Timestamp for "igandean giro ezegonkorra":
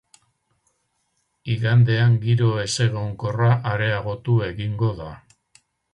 1.55-3.51